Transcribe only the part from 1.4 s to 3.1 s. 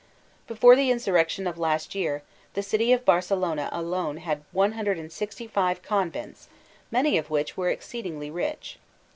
of last year, the city of